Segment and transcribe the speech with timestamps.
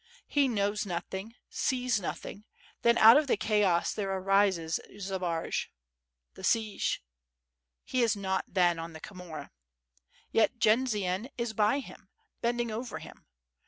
[0.25, 2.45] He knows nothing, sees nothing,
[2.81, 5.67] then out of the chaos there arises Zbaraj:...
[6.33, 7.03] the siege....
[7.83, 9.51] He is not then on the Khomora.
[10.31, 12.09] Yet Jendzian is by him,
[12.41, 13.27] bending over him.